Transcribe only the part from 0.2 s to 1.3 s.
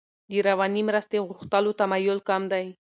د رواني مرستې